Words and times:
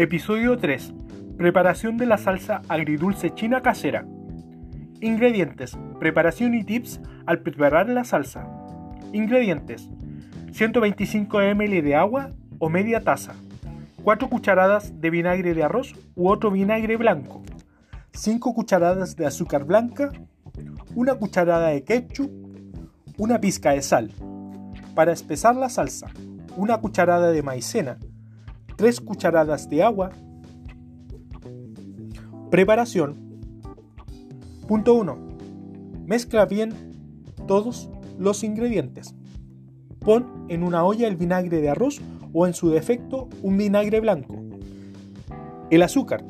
Episodio 0.00 0.56
3. 0.56 0.94
Preparación 1.36 1.98
de 1.98 2.06
la 2.06 2.16
salsa 2.16 2.62
agridulce 2.70 3.34
china 3.34 3.60
casera. 3.60 4.06
Ingredientes. 5.02 5.76
Preparación 5.98 6.54
y 6.54 6.64
tips 6.64 7.02
al 7.26 7.40
preparar 7.40 7.86
la 7.90 8.04
salsa. 8.04 8.48
Ingredientes. 9.12 9.90
125 10.52 11.40
ml 11.54 11.82
de 11.82 11.94
agua 11.94 12.30
o 12.58 12.70
media 12.70 13.02
taza. 13.02 13.34
4 14.02 14.30
cucharadas 14.30 14.98
de 15.02 15.10
vinagre 15.10 15.52
de 15.52 15.64
arroz 15.64 15.94
u 16.14 16.30
otro 16.30 16.50
vinagre 16.50 16.96
blanco. 16.96 17.42
5 18.14 18.54
cucharadas 18.54 19.16
de 19.16 19.26
azúcar 19.26 19.64
blanca. 19.64 20.12
Una 20.94 21.16
cucharada 21.16 21.68
de 21.68 21.84
ketchup. 21.84 22.30
Una 23.18 23.38
pizca 23.38 23.72
de 23.72 23.82
sal. 23.82 24.12
Para 24.94 25.12
espesar 25.12 25.56
la 25.56 25.68
salsa, 25.68 26.06
una 26.56 26.78
cucharada 26.78 27.32
de 27.32 27.42
maicena 27.42 27.98
3 28.80 28.98
cucharadas 29.02 29.68
de 29.68 29.82
agua. 29.82 30.10
Preparación. 32.50 33.14
Punto 34.66 34.94
1. 34.94 35.18
Mezcla 36.06 36.46
bien 36.46 36.70
todos 37.46 37.90
los 38.18 38.42
ingredientes. 38.42 39.14
Pon 39.98 40.46
en 40.48 40.62
una 40.62 40.82
olla 40.82 41.08
el 41.08 41.16
vinagre 41.16 41.60
de 41.60 41.68
arroz 41.68 42.00
o 42.32 42.46
en 42.46 42.54
su 42.54 42.70
defecto 42.70 43.28
un 43.42 43.58
vinagre 43.58 44.00
blanco. 44.00 44.34
El 45.68 45.82
azúcar. 45.82 46.24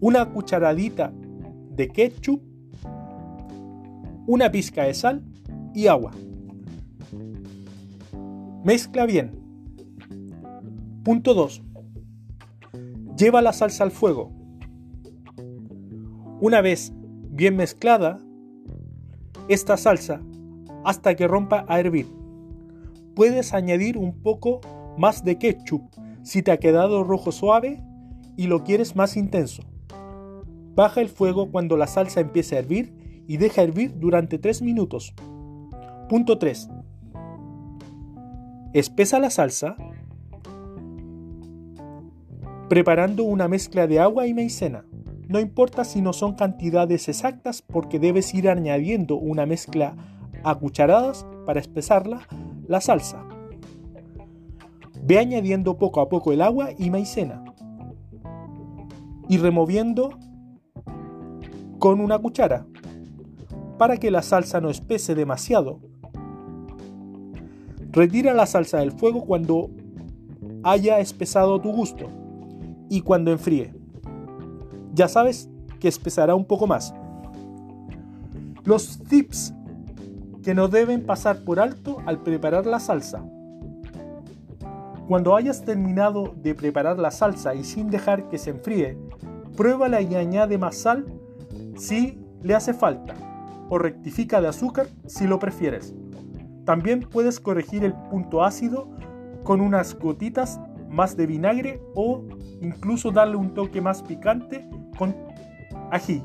Una 0.00 0.26
cucharadita 0.26 1.10
de 1.70 1.88
ketchup. 1.88 2.42
Una 4.26 4.50
pizca 4.50 4.82
de 4.82 4.92
sal 4.92 5.24
y 5.72 5.86
agua. 5.86 6.10
Mezcla 8.62 9.06
bien. 9.06 9.47
Punto 11.08 11.32
2. 11.32 11.62
Lleva 13.16 13.40
la 13.40 13.54
salsa 13.54 13.82
al 13.82 13.92
fuego. 13.92 14.30
Una 16.42 16.60
vez 16.60 16.92
bien 17.30 17.56
mezclada, 17.56 18.20
esta 19.48 19.78
salsa 19.78 20.20
hasta 20.84 21.16
que 21.16 21.26
rompa 21.26 21.64
a 21.66 21.80
hervir. 21.80 22.06
Puedes 23.14 23.54
añadir 23.54 23.96
un 23.96 24.20
poco 24.22 24.60
más 24.98 25.24
de 25.24 25.38
ketchup 25.38 25.80
si 26.24 26.42
te 26.42 26.50
ha 26.50 26.58
quedado 26.58 27.02
rojo 27.04 27.32
suave 27.32 27.82
y 28.36 28.46
lo 28.46 28.62
quieres 28.62 28.94
más 28.94 29.16
intenso. 29.16 29.62
Baja 30.74 31.00
el 31.00 31.08
fuego 31.08 31.50
cuando 31.50 31.78
la 31.78 31.86
salsa 31.86 32.20
empiece 32.20 32.56
a 32.56 32.58
hervir 32.58 33.24
y 33.26 33.38
deja 33.38 33.62
hervir 33.62 33.98
durante 33.98 34.38
3 34.38 34.60
minutos. 34.60 35.14
Punto 36.10 36.36
3. 36.36 36.68
Espesa 38.74 39.18
la 39.18 39.30
salsa 39.30 39.74
preparando 42.68 43.24
una 43.24 43.48
mezcla 43.48 43.86
de 43.86 43.98
agua 43.98 44.26
y 44.26 44.34
maicena. 44.34 44.84
No 45.26 45.40
importa 45.40 45.84
si 45.84 46.02
no 46.02 46.12
son 46.12 46.34
cantidades 46.34 47.08
exactas 47.08 47.62
porque 47.62 47.98
debes 47.98 48.34
ir 48.34 48.48
añadiendo 48.48 49.16
una 49.16 49.46
mezcla 49.46 49.96
a 50.44 50.54
cucharadas 50.54 51.26
para 51.46 51.60
espesarla 51.60 52.20
la 52.66 52.80
salsa. 52.80 53.24
Ve 55.02 55.18
añadiendo 55.18 55.78
poco 55.78 56.00
a 56.00 56.08
poco 56.08 56.32
el 56.32 56.42
agua 56.42 56.70
y 56.78 56.90
maicena 56.90 57.42
y 59.28 59.38
removiendo 59.38 60.18
con 61.78 62.00
una 62.00 62.18
cuchara 62.18 62.66
para 63.78 63.96
que 63.96 64.10
la 64.10 64.20
salsa 64.20 64.60
no 64.60 64.68
espese 64.68 65.14
demasiado. 65.14 65.80
Retira 67.90 68.34
la 68.34 68.44
salsa 68.44 68.78
del 68.80 68.92
fuego 68.92 69.24
cuando 69.24 69.70
haya 70.62 70.98
espesado 70.98 71.60
tu 71.60 71.72
gusto 71.72 72.27
y 72.88 73.02
cuando 73.02 73.30
enfríe. 73.30 73.74
Ya 74.94 75.08
sabes 75.08 75.48
que 75.80 75.88
espesará 75.88 76.34
un 76.34 76.44
poco 76.44 76.66
más. 76.66 76.94
Los 78.64 78.98
tips 78.98 79.54
que 80.42 80.54
no 80.54 80.68
deben 80.68 81.04
pasar 81.04 81.44
por 81.44 81.60
alto 81.60 81.98
al 82.06 82.22
preparar 82.22 82.66
la 82.66 82.80
salsa. 82.80 83.22
Cuando 85.06 85.36
hayas 85.36 85.64
terminado 85.64 86.34
de 86.42 86.54
preparar 86.54 86.98
la 86.98 87.10
salsa 87.10 87.54
y 87.54 87.64
sin 87.64 87.90
dejar 87.90 88.28
que 88.28 88.38
se 88.38 88.50
enfríe, 88.50 88.98
pruébala 89.56 90.00
y 90.00 90.14
añade 90.14 90.58
más 90.58 90.76
sal 90.76 91.06
si 91.76 92.18
le 92.42 92.54
hace 92.54 92.74
falta 92.74 93.14
o 93.70 93.78
rectifica 93.78 94.40
de 94.40 94.48
azúcar 94.48 94.86
si 95.06 95.26
lo 95.26 95.38
prefieres. 95.38 95.94
También 96.64 97.00
puedes 97.00 97.40
corregir 97.40 97.84
el 97.84 97.94
punto 97.94 98.44
ácido 98.44 98.88
con 99.44 99.60
unas 99.60 99.98
gotitas 99.98 100.60
más 100.90 101.16
de 101.16 101.26
vinagre 101.26 101.80
o 101.94 102.22
incluso 102.60 103.10
darle 103.10 103.36
un 103.36 103.54
toque 103.54 103.80
más 103.80 104.02
picante 104.02 104.68
con 104.96 105.14
ají. 105.90 106.22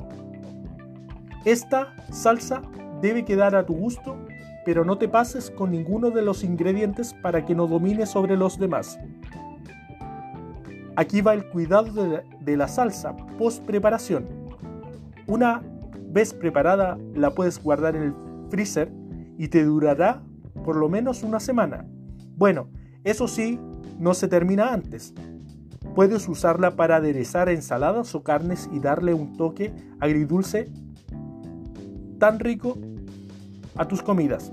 Esta 1.45 1.93
salsa 2.11 2.61
debe 3.01 3.25
quedar 3.25 3.55
a 3.55 3.65
tu 3.65 3.73
gusto, 3.73 4.17
pero 4.65 4.85
no 4.85 4.97
te 4.97 5.09
pases 5.09 5.51
con 5.51 5.71
ninguno 5.71 6.09
de 6.09 6.21
los 6.21 6.43
ingredientes 6.43 7.13
para 7.21 7.45
que 7.45 7.53
no 7.53 7.67
domine 7.67 8.05
sobre 8.05 8.37
los 8.37 8.57
demás. 8.57 8.97
Aquí 10.95 11.21
va 11.21 11.33
el 11.33 11.49
cuidado 11.49 12.23
de 12.39 12.57
la, 12.57 12.67
salsa 12.67 13.15
post 13.37 13.65
preparación. 13.65 14.25
Una 15.27 15.61
vez 16.11 16.33
preparada 16.33 16.97
la 17.15 17.31
puedes 17.31 17.61
guardar 17.61 17.95
en 17.95 18.03
el 18.03 18.13
freezer 18.49 18.91
y 19.37 19.47
te 19.47 19.63
durará 19.63 20.21
por 20.63 20.75
lo 20.75 20.87
menos 20.87 21.23
una 21.23 21.39
semana. 21.39 21.85
Bueno, 22.37 22.69
eso 23.03 23.27
sí, 23.27 23.59
no 23.99 24.13
se 24.13 24.27
termina 24.27 24.71
antes. 24.71 25.13
Puedes 25.95 26.27
usarla 26.27 26.75
para 26.75 26.95
aderezar 26.95 27.49
ensaladas 27.49 28.15
o 28.15 28.23
carnes 28.23 28.69
y 28.71 28.79
darle 28.79 29.13
un 29.13 29.37
toque 29.37 29.73
agridulce 29.99 30.71
tan 32.19 32.39
rico 32.39 32.77
a 33.75 33.87
tus 33.87 34.01
comidas. 34.01 34.51